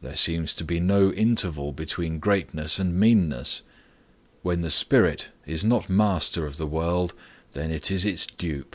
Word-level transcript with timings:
There 0.00 0.14
seems 0.16 0.54
to 0.54 0.64
be 0.64 0.80
no 0.80 1.12
interval 1.12 1.70
between 1.70 2.18
greatness 2.18 2.78
and 2.78 2.98
meanness. 2.98 3.60
When 4.40 4.62
the 4.62 4.70
spirit 4.70 5.28
is 5.44 5.64
not 5.64 5.90
master 5.90 6.46
of 6.46 6.56
the 6.56 6.66
world, 6.66 7.12
then 7.52 7.70
it 7.70 7.90
is 7.90 8.06
its 8.06 8.24
dupe. 8.24 8.74